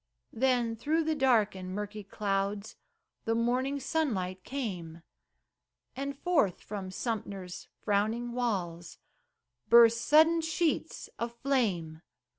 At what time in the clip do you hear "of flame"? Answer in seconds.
11.19-12.01